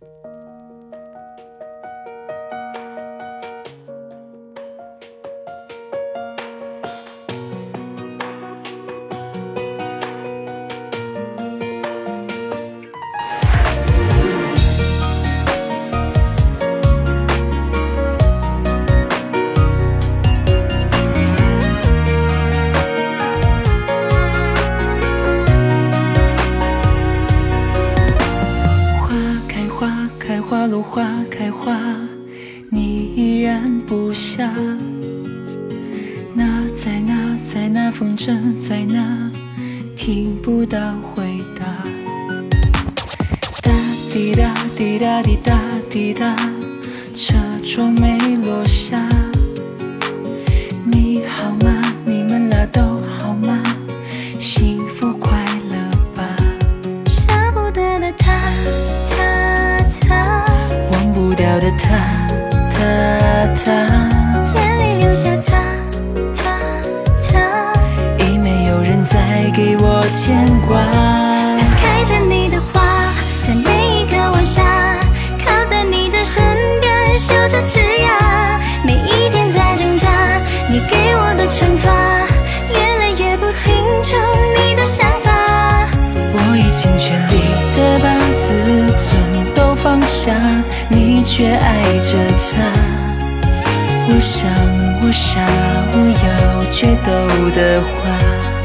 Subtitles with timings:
[0.00, 0.57] 花
[30.58, 31.78] 花落花开花，
[32.68, 34.52] 你依然不下。
[36.34, 39.30] 那在那在那风筝在那，
[39.94, 41.64] 听不到回答。
[43.62, 43.72] 哒
[44.10, 45.56] 滴答滴答滴答
[45.88, 46.34] 滴答，
[47.14, 49.08] 车窗没落下。
[61.68, 61.86] 的他，
[62.72, 62.80] 他，
[63.62, 63.72] 他，
[64.54, 65.52] 眼里留下他，
[66.34, 66.42] 他，
[67.28, 67.72] 他。
[68.24, 70.80] 已没有人再给我牵挂。
[71.58, 73.12] 他开着你的花，
[73.46, 74.62] 在每一个晚霞，
[75.44, 76.42] 靠在你的身
[76.80, 78.58] 边，嗅着枝桠。
[78.82, 80.08] 每一天在挣扎，
[80.70, 82.26] 你给我的惩罚，
[82.70, 84.16] 越来越不清楚
[84.56, 85.86] 你的想法。
[86.32, 87.37] 我已经全力
[91.38, 92.66] 却爱着他。
[94.10, 94.50] 我想，
[95.00, 95.38] 我傻，
[95.92, 97.10] 我要决斗
[97.54, 98.57] 的话。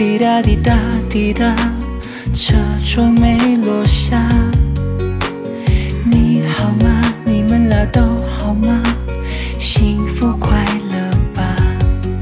[0.00, 0.72] 滴答滴答
[1.10, 1.54] 滴答，
[2.32, 4.26] 车窗没落下。
[6.10, 7.14] 你好吗？
[7.22, 8.82] 你们俩都好吗？
[9.58, 10.56] 幸福快
[10.90, 10.96] 乐
[11.34, 11.54] 吧。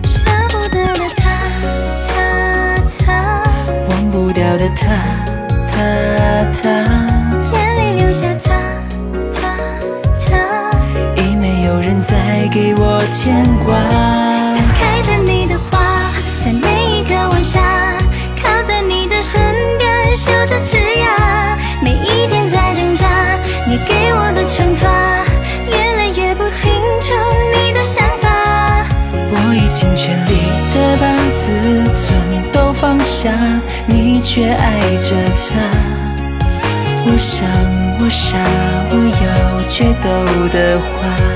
[0.02, 1.30] 舍不得的他，
[2.08, 2.16] 他，
[2.98, 3.42] 他，
[3.90, 4.96] 忘不掉的他，
[5.70, 5.78] 他，
[6.60, 6.68] 他，
[7.52, 8.58] 眼里留下他，
[9.32, 9.56] 他，
[10.26, 11.22] 他。
[11.22, 14.17] 已没有人再给我牵挂。
[32.98, 33.32] 放下，
[33.86, 35.70] 你却爱着他。
[37.06, 37.48] 我想，
[38.00, 38.36] 我傻，
[38.90, 40.08] 我要决斗
[40.48, 41.27] 的话。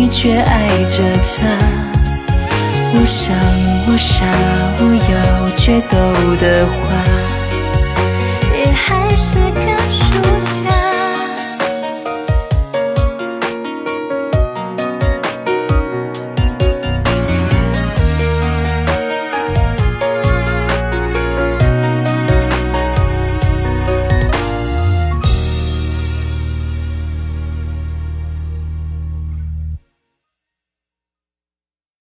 [0.00, 1.44] 你却爱着他。
[2.94, 3.36] 我想，
[3.86, 4.24] 我傻，
[4.78, 5.94] 我要决斗
[6.40, 7.39] 的话。